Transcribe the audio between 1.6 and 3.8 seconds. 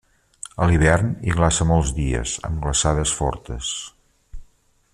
molts dies, amb glaçades fortes.